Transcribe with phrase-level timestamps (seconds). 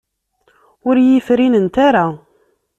[0.87, 2.05] Ur iyi-frinent ara.